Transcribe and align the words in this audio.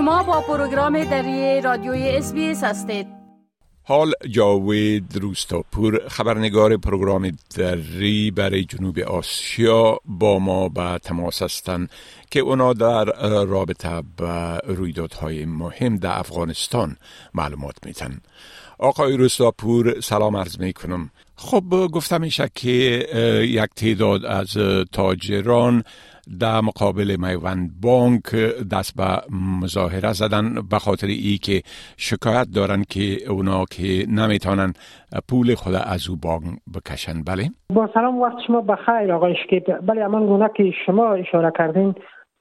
شما 0.00 0.22
با 0.22 0.40
پروگرام 0.40 1.04
دری 1.04 1.60
رادیوی 1.60 2.08
SBS 2.08 2.64
هستید. 2.64 3.06
حال 3.82 4.12
جاوید 4.30 5.16
روستاپور 5.16 6.08
خبرنگار 6.08 6.76
پروگرام 6.76 7.32
دری 7.56 8.30
برای 8.30 8.64
جنوب 8.64 8.98
آسیا 8.98 9.98
با 10.04 10.38
ما 10.38 10.68
به 10.68 10.98
تماس 10.98 11.42
هستند. 11.42 11.90
که 12.30 12.40
اونا 12.40 12.72
در 12.72 13.04
رابطه 13.44 14.02
با 14.18 14.58
رویدادهای 14.64 15.44
مهم 15.44 15.96
در 15.96 16.18
افغانستان 16.18 16.96
معلومات 17.34 17.86
میتن 17.86 18.20
آقای 18.78 19.16
روستاپور 19.16 20.00
سلام 20.00 20.36
عرض 20.36 20.60
می 20.60 20.72
کنم 20.72 21.10
خب 21.36 21.64
گفتم 21.92 22.20
میشه 22.20 22.48
که 22.54 22.68
یک 23.42 23.70
تعداد 23.76 24.24
از 24.24 24.56
تاجران 24.92 25.82
در 26.40 26.60
مقابل 26.60 27.16
میوند 27.18 27.70
بانک 27.82 28.34
دست 28.72 28.96
به 28.96 29.34
مظاهره 29.62 30.12
زدن 30.12 30.54
به 30.70 30.78
خاطر 30.78 31.06
ای 31.06 31.38
که 31.38 31.62
شکایت 31.96 32.46
دارن 32.54 32.84
که 32.88 33.30
اونا 33.30 33.64
که 33.64 34.06
نمی‌تونن 34.08 34.72
پول 35.28 35.54
خود 35.54 35.74
از 35.74 36.08
او 36.08 36.16
بانک 36.16 36.58
بکشن. 36.74 37.22
بله؟ 37.22 37.50
با 37.74 37.90
سلام 37.94 38.20
وقت 38.20 38.36
شما 38.46 38.60
بخیر 38.60 39.12
آقای 39.12 39.34
شکیب. 39.44 39.86
بله 39.86 40.04
امان 40.04 40.26
گونه 40.26 40.50
که 40.56 40.64
شما 40.86 41.12
اشاره 41.12 41.52
کردین 41.58 41.94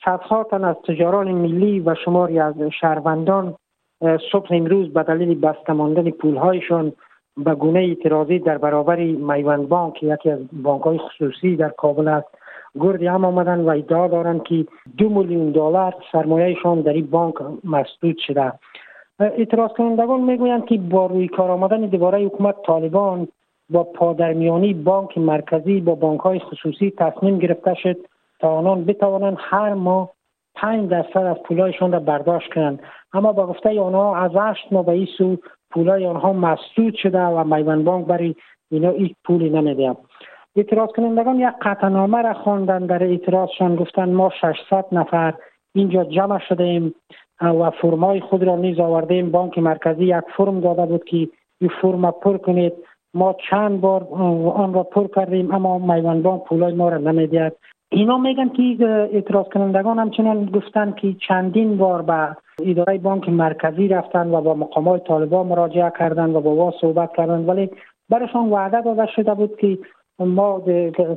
صدها 0.09 0.43
تن 0.43 0.63
از 0.63 0.75
تجاران 0.87 1.31
ملی 1.31 1.79
و 1.79 1.95
شماری 2.05 2.39
از 2.39 2.55
شهروندان 2.81 3.55
صبح 4.31 4.47
امروز 4.49 4.93
به 4.93 5.03
دلیل 5.03 5.39
بسته 5.39 5.73
ماندن 5.73 6.09
پولهایشان 6.09 6.91
به 7.37 7.55
گونه 7.55 7.79
اعتراضی 7.79 8.39
در 8.39 8.57
برابر 8.57 8.95
میوند 9.05 9.69
بانک 9.69 10.03
یکی 10.03 10.31
از 10.31 10.39
بانک 10.63 10.81
های 10.81 10.97
خصوصی 10.97 11.55
در 11.55 11.69
کابل 11.69 12.07
است. 12.07 12.27
گرد 12.79 13.03
هم 13.03 13.25
آمدن 13.25 13.59
و 13.59 13.69
ادعا 13.69 14.07
دارند 14.07 14.43
که 14.43 14.65
دو 14.97 15.09
میلیون 15.09 15.51
دلار 15.51 15.95
سرمایهشان 16.11 16.81
در 16.81 16.93
این 16.93 17.05
بانک 17.05 17.35
مسدود 17.63 18.17
شده. 18.27 18.53
اعتراض 19.19 19.71
کنندگان 19.71 20.21
می‌گویند 20.21 20.65
که 20.65 20.77
با 20.77 21.05
روی 21.05 21.27
کار 21.27 21.51
آمدن 21.51 21.81
دوباره 21.81 22.25
حکومت 22.25 22.55
طالبان 22.65 23.27
با 23.69 23.83
پادرمیانی 23.83 24.73
بانک 24.73 25.17
مرکزی 25.17 25.81
با 25.81 25.95
بانک 25.95 26.19
های 26.19 26.39
خصوصی 26.39 26.93
تصمیم 26.97 27.39
گرفته 27.39 27.73
شد 27.73 27.97
تا 28.39 28.49
آنان 28.49 28.85
بتوانند 28.85 29.37
هر 29.39 29.73
ماه 29.73 30.09
پنج 30.55 30.89
درصد 30.89 31.17
از 31.17 31.37
پولایشان 31.43 31.91
را 31.91 31.99
برداشت 31.99 32.53
کنند 32.53 32.79
اما 33.13 33.31
با 33.31 33.47
گفته 33.47 33.79
آنها 33.81 34.17
از 34.17 34.31
هشت 34.35 34.67
ماه 34.73 34.85
به 34.85 34.91
این 34.91 35.37
پولای 35.71 36.05
آنها 36.05 36.33
مسدود 36.33 36.95
شده 36.95 37.21
و 37.21 37.43
میوان 37.43 37.83
بانک 37.83 38.05
برای 38.05 38.35
اینا 38.71 38.91
هیچ 38.91 39.15
پولی 39.25 39.49
نمیده. 39.49 39.95
اعتراض 40.55 40.89
کنندگان 40.89 41.39
یک 41.39 41.53
قطعنامه 41.61 42.21
را 42.21 42.33
خواندن 42.33 42.85
در 42.85 43.03
اعتراضشان 43.03 43.75
گفتن 43.75 44.09
ما 44.09 44.31
600 44.41 44.85
نفر 44.91 45.33
اینجا 45.75 46.03
جمع 46.03 46.39
شده 46.39 46.63
ایم 46.63 46.95
و 47.41 47.69
فرمای 47.69 48.19
خود 48.19 48.43
را 48.43 48.55
نیز 48.55 48.79
آورده 48.79 49.23
بانک 49.23 49.57
مرکزی 49.57 50.05
یک 50.05 50.23
فرم 50.37 50.59
داده 50.59 50.85
بود 50.85 51.03
که 51.03 51.17
این 51.61 51.71
فرم 51.81 52.11
پر 52.11 52.37
کنید. 52.37 52.73
ما 53.13 53.35
چند 53.49 53.81
بار 53.81 54.07
آن 54.55 54.73
را 54.73 54.83
پر 54.83 55.07
کردیم 55.07 55.53
اما 55.53 55.77
میوان 55.77 56.21
بانک 56.21 56.43
پولای 56.43 56.73
ما 56.73 56.89
را 56.89 56.97
نمی‌دید 56.97 57.53
اینا 57.91 58.17
میگن 58.17 58.49
که 58.49 58.85
اعتراض 59.13 59.45
کنندگان 59.45 59.99
همچنان 59.99 60.45
گفتن 60.45 60.91
که 60.91 61.15
چندین 61.27 61.77
بار 61.77 62.01
به 62.01 62.35
اداره 62.65 62.97
بانک 62.97 63.29
مرکزی 63.29 63.87
رفتن 63.87 64.27
و 64.27 64.41
با 64.41 64.53
مقامات 64.53 65.07
طالبان 65.07 65.47
مراجعه 65.47 65.91
کردن 65.99 66.29
و 66.29 66.41
با 66.41 66.55
وا 66.55 66.73
صحبت 66.81 67.09
کردن. 67.17 67.45
ولی 67.45 67.69
برشان 68.09 68.49
وعده 68.49 68.81
داده 68.81 69.05
شده 69.15 69.33
بود 69.33 69.57
که 69.57 69.77
ما 70.19 70.61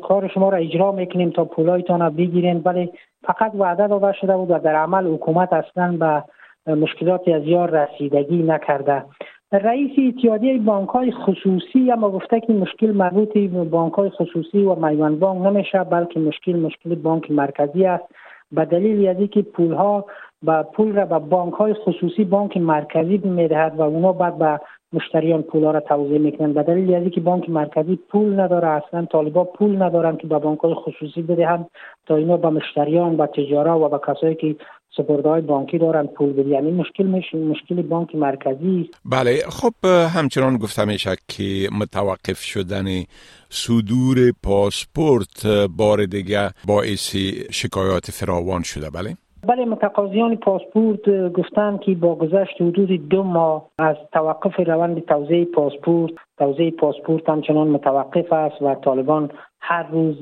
کار 0.02 0.28
شما 0.28 0.48
را 0.48 0.58
اجرا 0.58 0.92
می‌کنیم 0.92 1.30
تا 1.30 1.44
پولایتان 1.44 2.00
را 2.00 2.10
بگیرین. 2.10 2.62
ولی 2.64 2.92
فقط 3.26 3.52
وعده 3.54 3.88
داده 3.88 4.12
شده 4.12 4.36
بود 4.36 4.50
و 4.50 4.58
در 4.58 4.74
عمل 4.74 5.06
حکومت 5.06 5.52
اصلا 5.52 5.96
به 6.66 6.74
مشکلات 6.74 7.28
از 7.28 7.42
یار 7.44 7.70
رسیدگی 7.70 8.42
نکرده. 8.42 9.04
رئیس 9.52 10.16
اتحادیه 10.16 10.58
بانک 10.58 10.88
های 10.88 11.12
خصوصی 11.12 11.92
اما 11.92 12.10
گفته 12.10 12.40
که 12.40 12.52
مشکل 12.52 12.90
مربوط 12.90 13.32
به 13.32 13.64
بانک 13.64 13.92
های 13.92 14.10
خصوصی 14.10 14.62
و 14.62 14.74
میوان 14.74 15.18
بانک 15.18 15.46
نمیشه 15.46 15.84
بلکه 15.84 16.20
مشکل 16.20 16.56
مشکل 16.56 16.94
بانک 16.94 17.30
مرکزی 17.30 17.86
است. 17.86 18.04
به 18.52 18.64
دلیل 18.64 19.08
از 19.08 19.16
اینکه 19.16 19.42
پول 19.42 19.72
ها 19.72 20.04
با 20.42 20.62
پول 20.62 20.92
را 20.92 21.04
به 21.04 21.18
بانک 21.18 21.54
های 21.54 21.74
خصوصی 21.74 22.24
بانک 22.24 22.56
مرکزی 22.56 23.18
می‌دهد 23.24 23.76
و 23.76 23.82
اونا 23.82 24.12
بعد 24.12 24.38
به 24.38 24.60
مشتریان 24.92 25.42
پول 25.42 25.62
را 25.62 25.80
توضیح 25.80 26.18
می‌کنن. 26.18 26.52
به 26.52 26.62
دلیل 26.62 26.94
از 26.94 27.02
اینکه 27.02 27.20
بانک 27.20 27.50
مرکزی 27.50 27.98
پول 28.08 28.40
نداره 28.40 28.68
اصلا 28.68 29.06
طالبا 29.12 29.44
پول 29.44 29.82
ندارن 29.82 30.16
که 30.16 30.26
به 30.26 30.38
بانک 30.38 30.58
خصوصی 30.62 31.22
بدهند 31.22 31.66
تا 32.06 32.16
اینا 32.16 32.36
به 32.36 32.50
مشتریان 32.50 33.16
و 33.16 33.26
تجارا 33.26 33.80
و 33.80 33.88
به 33.88 34.00
کسایی 34.08 34.34
که 34.34 34.56
های 35.24 35.40
بانکی 35.40 35.78
دارن 35.78 36.06
پول 36.06 36.32
بدهند 36.32 36.48
یعنی 36.48 36.70
مشکل 36.70 37.06
میشه 37.06 37.38
مشکل 37.38 37.82
بانک 37.82 38.14
مرکزی 38.14 38.90
بله 39.04 39.38
خب 39.48 39.86
همچنان 40.16 40.56
گفته 40.56 40.84
میشه 40.84 41.10
که 41.28 41.68
متوقف 41.80 42.38
شدن 42.38 42.84
صدور 43.50 44.32
پاسپورت 44.42 45.46
بار 45.76 46.04
دیگه 46.04 46.50
باعث 46.66 47.16
شکایات 47.50 48.10
فراوان 48.10 48.62
شده. 48.62 48.90
بله. 48.90 49.16
بله 49.48 49.64
متقاضیان 49.64 50.36
پاسپورت 50.36 51.32
گفتند 51.32 51.80
که 51.80 51.94
با 51.94 52.14
گذشت 52.14 52.62
حدود 52.62 53.08
دو 53.08 53.22
ماه 53.22 53.68
از 53.78 53.96
توقف 54.12 54.60
روند 54.68 55.04
توزیع 55.04 55.44
پاسپورت 55.44 56.12
توزیع 56.38 56.70
پاسپورت 56.70 57.28
همچنان 57.28 57.68
متوقف 57.68 58.32
است 58.32 58.62
و 58.62 58.74
طالبان 58.74 59.30
هر 59.60 59.86
روز 59.90 60.18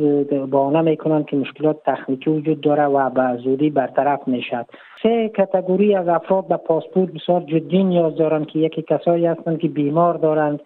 بهانه 0.50 0.80
می‌کنند 0.80 1.26
که 1.26 1.36
مشکلات 1.36 1.76
تکنیکی 1.86 2.30
وجود 2.30 2.60
داره 2.60 2.84
و 2.84 3.10
به 3.10 3.36
زودی 3.44 3.70
برطرف 3.70 4.28
می‌شد 4.28 4.66
سه 5.02 5.28
کتگوری 5.28 5.94
از 5.94 6.08
افراد 6.08 6.48
به 6.48 6.56
پاسپورت 6.56 7.12
بسیار 7.12 7.40
جدی 7.40 7.84
نیاز 7.84 8.16
دارند 8.16 8.46
که 8.46 8.58
یکی 8.58 8.82
کسایی 8.82 9.26
هستند 9.26 9.58
که 9.58 9.68
بیمار 9.68 10.14
دارند 10.14 10.60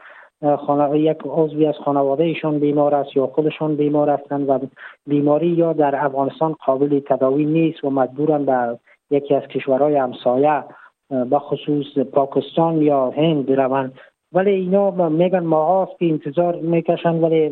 یک 0.95 1.19
عضوی 1.25 1.67
از 1.67 1.75
خانوادهشان 1.85 2.59
بیمار 2.59 2.95
است 2.95 3.17
یا 3.17 3.27
خودشان 3.27 3.77
بیمار 3.77 4.11
هستند 4.11 4.49
و 4.49 4.59
بیماری 5.07 5.47
یا 5.47 5.73
در 5.73 6.05
افغانستان 6.05 6.53
قابل 6.53 7.01
تداوی 7.01 7.45
نیست 7.45 7.85
و 7.85 7.91
مجبورن 7.91 8.45
به 8.45 8.79
یکی 9.11 9.35
از 9.35 9.43
کشورهای 9.43 9.97
همسایه 9.97 10.65
به 11.09 11.39
خصوص 11.39 11.99
پاکستان 11.99 12.83
یا 12.83 13.11
هند 13.11 13.47
بروند. 13.47 13.93
ولی 14.33 14.51
اینا 14.51 15.09
میگن 15.09 15.45
ماهاست 15.45 15.99
که 15.99 16.07
انتظار 16.07 16.57
می‌کشن 16.57 17.15
ولی 17.15 17.49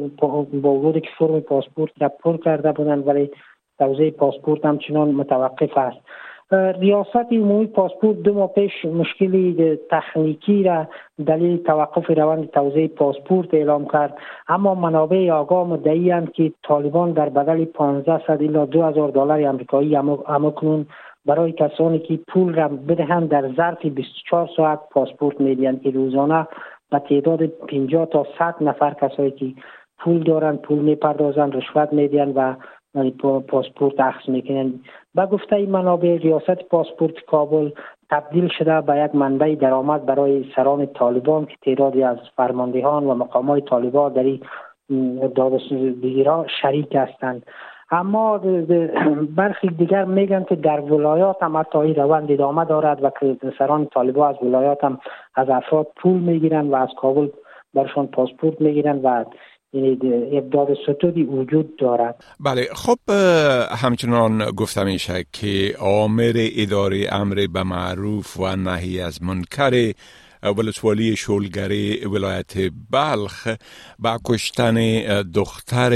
با 0.63 0.75
وجود 0.75 1.03
که 1.03 1.09
فرم 1.19 1.41
پاسپورت 1.41 1.93
را 2.01 2.09
پر 2.09 2.37
کرده 2.37 2.73
بودن 2.73 2.99
ولی 2.99 3.31
توزیع 3.79 4.11
پاسپورت 4.11 4.65
همچنان 4.65 5.11
متوقف 5.11 5.79
است. 5.79 5.99
ریاست 6.53 7.33
عمومی 7.33 7.67
پاسپورت 7.67 8.19
دو 8.19 8.35
ماه 8.35 8.53
پیش 8.53 8.85
مشکلی 8.85 9.79
تکنیکی 9.91 10.63
را 10.63 10.87
دلیل 11.27 11.57
توقف 11.57 12.11
روند 12.11 12.51
توزیع 12.51 12.89
پاسپورت 12.89 13.55
اعلام 13.55 13.87
کرد. 13.93 14.19
اما 14.49 14.75
منابع 14.75 15.31
آگاه 15.31 15.67
مدعی 15.67 16.27
که 16.27 16.53
طالبان 16.63 17.13
در 17.13 17.29
بدل 17.29 17.65
1500 17.81 18.31
الی 18.31 18.67
2000 18.67 19.11
دلار 19.11 19.43
امریکایی 19.43 19.97
امکنون 19.97 20.87
برای 21.27 21.53
کسانی 21.53 21.99
که 21.99 22.19
پول 22.29 22.55
را 22.55 22.69
بدهند 22.69 23.29
در 23.29 23.53
ظرف 23.57 23.87
24 23.87 24.49
ساعت 24.57 24.81
پاسپورت 24.91 25.41
می‌دهند. 25.41 25.83
که 25.83 25.91
روزانه 25.91 26.47
به 26.91 26.99
تعداد 26.99 27.47
50 27.47 28.07
تا 28.07 28.27
100 28.39 28.55
نفر 28.61 28.95
کسایی 28.95 29.31
که 29.31 29.47
پول 29.99 30.23
دارند 30.23 30.61
پول 30.61 30.79
می‌پردازند 30.79 31.57
رشوت 31.57 31.93
می‌دهند 31.93 32.33
و 32.37 32.55
پاسپورت 33.49 34.01
اخذ 34.01 34.29
می‌کنن 34.29 34.73
به 35.15 35.27
گفته 35.27 35.67
منابع 35.67 36.17
ریاست 36.17 36.69
پاسپورت 36.69 37.21
کابل 37.27 37.71
تبدیل 38.11 38.49
شده 38.49 38.81
به 38.81 39.05
یک 39.05 39.15
منبع 39.15 39.55
درآمد 39.55 40.07
برای 40.07 40.45
سران 40.57 40.87
طالبان 40.87 41.47
که 41.47 41.57
تعدادی 41.63 42.03
از 42.03 42.19
فرماندهان 42.37 43.05
و 43.05 43.15
مقامات 43.15 43.65
طالبان 43.65 44.13
در 44.13 44.23
این 44.23 44.41
دادگیرها 45.35 46.47
شریک 46.63 46.95
هستند. 46.95 47.47
اما 47.91 48.41
برخی 49.37 49.69
دیگر 49.69 50.05
میگن 50.05 50.45
که 50.45 50.57
در 50.57 50.81
ولایات 50.81 51.43
هم 51.43 51.57
حتی 51.57 51.79
این 51.79 51.95
روند 51.95 52.33
ادامه 52.33 52.65
دارد 52.65 53.05
و 53.05 53.11
که 53.21 53.37
سران 53.59 53.87
طالبان 53.87 54.29
از 54.31 54.43
ولایات 54.43 54.85
هم 54.85 54.99
از 55.35 55.51
افراد 55.51 55.87
پول 55.97 56.21
می‌گیرن 56.21 56.69
و 56.69 56.75
از 56.75 56.89
کابل 57.01 57.29
برشان 57.75 58.07
پاسپورت 58.07 58.61
می‌گیرن 58.61 59.01
و 59.03 59.07
ابداد 59.75 60.69
ستودی 60.83 61.23
وجود 61.23 61.77
دارد 61.77 62.25
بله 62.41 62.63
خب 62.75 62.99
همچنان 63.83 64.45
گفته 64.51 64.85
میشه 64.85 65.25
که 65.33 65.75
آمر 65.81 66.33
اداره 66.57 67.07
امر 67.13 67.47
به 67.53 67.63
معروف 67.63 68.41
و 68.41 68.57
نهی 68.57 69.01
از 69.01 69.23
منکر 69.23 69.93
ولسوالی 70.43 71.17
شولگری 71.17 72.05
ولایت 72.05 72.53
بلخ 72.91 73.49
با 73.99 74.19
کشتن 74.25 74.75
دختر 75.35 75.91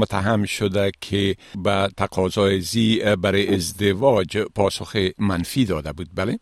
متهم 0.00 0.44
شده 0.44 0.90
که 1.00 1.34
به 1.64 1.88
تقاضای 1.96 2.60
زی 2.60 3.00
برای 3.22 3.54
ازدواج 3.54 4.38
پاسخ 4.56 4.96
منفی 5.18 5.64
داده 5.64 5.92
بود 5.92 6.06
بله؟ 6.16 6.38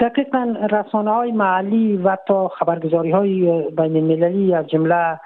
دقیقا 0.00 0.54
رسانه 0.70 1.10
های 1.10 1.32
محلی 1.32 1.96
و 1.96 2.16
تا 2.28 2.48
خبرگزاری 2.48 3.10
های 3.10 3.62
بین 3.70 3.96
المللی 3.96 4.54
از 4.54 4.66
جمله 4.66 5.20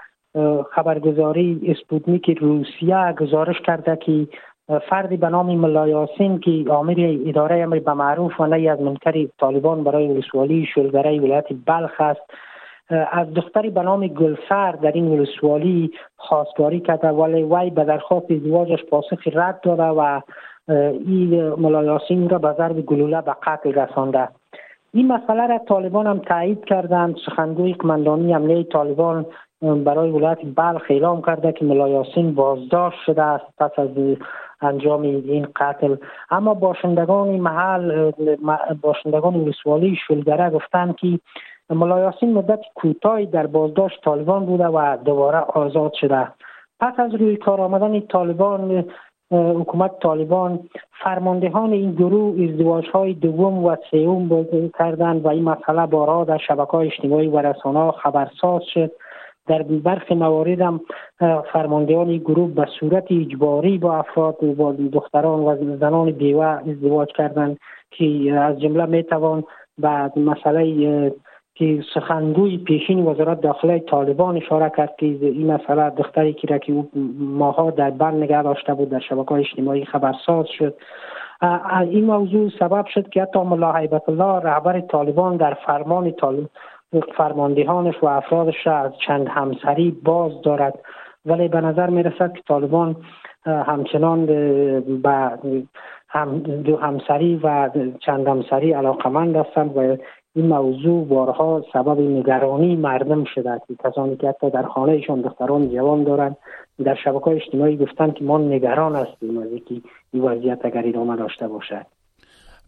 خبرگزاری 0.71 1.61
اسپوتنیک 1.67 2.39
روسیه 2.41 3.15
گزارش 3.21 3.61
کرده 3.61 3.97
که 3.97 4.29
فردی 4.89 5.17
به 5.17 5.29
نام 5.29 5.57
ملایاسین 5.57 6.39
که 6.39 6.65
آمر 6.71 7.19
اداره 7.27 7.63
امر 7.63 7.79
به 7.79 7.93
معروف 7.93 8.41
و 8.41 8.47
نهی 8.47 8.69
از 8.69 8.81
منکر 8.81 9.27
طالبان 9.41 9.85
برای 9.85 10.09
ولسوالی 10.09 10.67
شلگره 10.75 11.21
ولایت 11.21 11.47
بلخ 11.67 12.01
است 12.01 12.21
از 13.13 13.35
دختری 13.35 13.71
به 13.71 13.83
نام 13.83 14.07
گلسر 14.07 14.73
در 14.73 14.93
این 14.93 15.09
ولسوالی 15.09 15.91
خواستگاری 16.17 16.81
کرده 16.81 17.09
ولی 17.09 17.43
وی 17.43 17.71
به 17.71 17.85
درخواست 17.85 18.31
ازدواجش 18.31 18.85
پاسخی 18.85 19.31
رد 19.31 19.61
داده 19.61 19.83
و 19.83 20.21
این 21.07 21.55
ملایاسین 21.55 22.29
را 22.29 22.39
به 22.39 22.55
ضرب 22.59 22.81
گلوله 22.81 23.21
به 23.21 23.37
قتل 23.43 23.73
رسانده. 23.73 24.29
این 24.95 25.13
مسئله 25.13 25.47
را 25.47 25.59
طالبان 25.59 26.07
هم 26.07 26.19
تایید 26.19 26.65
کردند 26.65 27.17
سخنگوی 27.27 27.73
قماندانی 27.73 28.35
امنیه 28.35 28.63
طالبان 28.63 29.27
برای 29.63 30.11
ولایت 30.11 30.39
بلخ 30.57 30.83
اعلام 30.89 31.23
کرده 31.23 31.53
که 31.53 31.65
ملایاسین 31.65 32.35
بازداشت 32.35 32.99
شده 33.07 33.23
است 33.23 33.45
پس 33.59 33.71
از 33.79 33.89
انجام 34.61 35.03
این 35.03 35.47
قتل. 35.57 35.97
اما 36.31 36.55
باشندگان 36.55 37.29
محل 37.29 38.11
باشندگان 38.83 39.35
ولسوالی 39.35 39.99
شلگره 40.07 40.51
گفتند 40.51 40.97
که 40.97 41.19
ملایاسین 41.71 42.33
مدت 42.33 42.61
کوتاهی 42.75 43.27
در 43.27 43.47
بازداشت 43.47 44.01
طالبان 44.05 44.47
بوده 44.47 44.67
و 44.67 44.97
دوباره 45.05 45.39
آزاد 45.39 45.93
شده. 45.93 46.29
پس 46.81 46.95
از 46.99 47.15
روی 47.15 47.37
کار 47.37 47.61
آمدن 47.61 48.01
طالبان 48.01 48.85
حکومت 49.33 49.99
طالبان 50.03 50.61
فرماندهان 51.05 51.73
این 51.73 51.93
گروه 51.93 52.43
ازدواج 52.43 52.89
های 52.89 53.15
دوم 53.15 53.65
و 53.65 53.77
سوم 53.91 54.47
کردند 54.79 55.25
و 55.25 55.29
این 55.29 55.45
مسئله 55.45 55.87
بارها 55.87 56.25
در 56.25 56.39
شبکه 56.39 56.71
های 56.71 56.87
اجتماعی 56.87 57.29
و 57.29 57.39
رسانه 57.39 57.91
خبرساز 57.91 58.63
شد. 58.75 58.91
در 59.47 59.63
برخی 59.63 60.15
موارد 60.15 60.61
هم 60.61 60.81
فرماندهان 61.53 62.17
گروه 62.17 62.55
به 62.55 62.67
صورت 62.81 63.05
اجباری 63.11 63.79
با 63.79 63.97
افراد 63.97 64.37
با 64.57 64.73
دختران 64.73 65.41
و 65.41 65.77
زنان 65.77 66.11
بیوه 66.11 66.45
ازدواج 66.45 67.09
کردند 67.17 67.59
که 67.91 68.35
از 68.39 68.61
جمله 68.61 68.87
می‌توان 68.87 69.45
بعد 69.79 70.19
مسئله 70.19 71.13
که 71.55 71.85
سخنگوی 71.95 72.59
پیشین 72.59 73.07
وزارت 73.07 73.41
داخله 73.41 73.79
طالبان 73.79 74.37
اشاره 74.37 74.73
کرد 74.77 74.95
که 74.99 75.07
این 75.07 75.53
مسئله 75.53 75.91
دختری 75.91 76.33
که 76.33 76.49
را 76.49 76.59
که 76.59 76.85
ماها 77.19 77.71
در 77.71 77.91
بند 77.91 78.23
نگه 78.23 78.43
داشته 78.43 78.75
بود 78.75 78.89
در 78.89 79.01
شبکه 79.01 79.33
اجتماعی 79.33 79.85
خبرساز 79.85 80.47
شد. 80.59 80.75
این 81.91 82.05
موضوع 82.05 82.51
سبب 82.59 82.87
شد 82.87 83.09
که 83.09 83.23
حتی 83.23 83.39
ملا 83.39 83.73
الله 84.09 84.41
رهبر 84.41 84.81
طالبان 84.81 85.37
در 85.37 85.55
فرمان 85.55 86.11
طالب 86.11 86.49
فرماندهانش 87.17 87.95
و 88.03 88.07
افرادش 88.07 88.67
را 88.67 88.79
از 88.79 88.93
چند 89.07 89.29
همسری 89.29 89.91
باز 89.91 90.33
دارد. 90.43 90.79
ولی 91.27 91.49
به 91.49 91.61
نظر 91.61 91.91
می 91.91 92.03
رسد 92.03 92.33
که 92.33 92.43
طالبان 92.49 92.97
همچنان 93.47 94.27
به 94.27 95.39
هم 96.09 96.39
دو 96.39 96.77
همسری 96.77 97.41
و 97.43 97.71
چند 98.01 98.29
همسری 98.29 98.73
علاقمند 98.73 99.37
هستند 99.37 99.77
و 99.77 99.97
این 100.35 100.47
موضوع 100.47 101.07
بارها 101.07 101.65
سبب 101.73 102.01
نگرانی 102.01 102.77
مردم 102.77 103.25
شده 103.25 103.51
است. 103.51 103.65
کسانی 103.85 104.17
که 104.17 104.29
حتی 104.29 104.51
در 104.51 104.63
خانهشان 104.63 105.21
دختران 105.21 105.69
جوان 105.69 106.05
دارند 106.05 106.37
در 106.85 106.95
شبکه 106.95 107.29
اجتماعی 107.29 107.77
گفتن 107.77 108.11
که 108.11 108.25
ما 108.25 108.39
نگران 108.39 108.97
هستیم 108.97 109.39
از 109.39 109.49
اینکه 109.49 109.75
این 110.13 110.23
وضعیت 110.23 110.65
اگر 110.65 110.83
ادامه 110.87 111.17
داشته 111.17 111.49
باشد. 111.49 111.87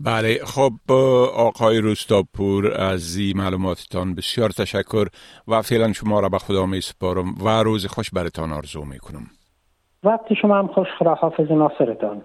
بله 0.01 0.39
خب 0.45 0.93
آقای 1.37 1.79
روستاپور 1.79 2.81
از 2.81 3.17
این 3.17 3.39
معلوماتتان 3.39 4.15
بسیار 4.15 4.51
تشکر 4.51 5.07
و 5.49 5.63
فعلا 5.63 5.93
شما 5.93 6.21
را 6.21 6.29
به 6.29 6.39
خدا 6.39 6.67
می 6.67 6.81
سپارم 6.81 7.35
و 7.45 7.49
روز 7.49 7.87
خوش 7.87 8.11
برتان 8.11 8.53
آرزو 8.53 8.85
می 8.85 8.99
کنم 8.99 9.27
وقتی 10.05 10.35
شما 10.43 10.59
هم 10.59 10.67
خوش 10.67 10.87
خدا 10.99 11.15
حافظ 11.15 11.51
ناصرتان. 11.51 12.23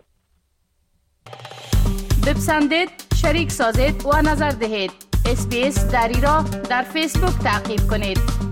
بپسندید 2.28 2.90
شریک 3.22 3.52
سازید 3.52 4.06
و 4.06 4.22
نظر 4.22 4.50
دهید. 4.50 4.92
اسپیس 5.32 5.92
دری 5.92 6.22
را 6.22 6.44
در 6.70 6.82
فیسبوک 6.82 7.44
تعقیب 7.44 7.80
کنید. 7.90 8.49